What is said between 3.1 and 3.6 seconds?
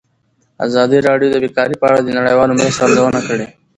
کړې.